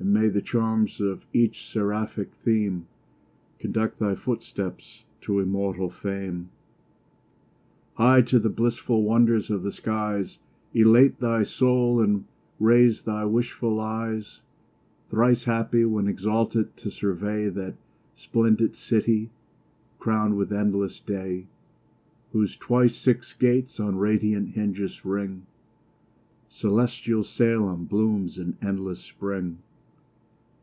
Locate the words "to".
5.22-5.40, 8.22-8.38, 16.76-16.92